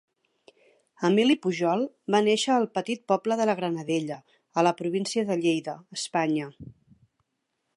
[1.09, 1.83] Emili Pujol
[2.15, 4.17] va néixer al petit poble de la Granadella,
[4.61, 6.49] a la província de Lleida, Espanya.